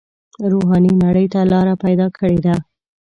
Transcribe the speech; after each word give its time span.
روحاني 0.51 0.93
نړۍ 1.03 1.25
ته 1.33 1.39
لاره 1.51 1.73
پیدا 1.83 2.07
کړې 2.17 2.39
ده. 2.45 2.55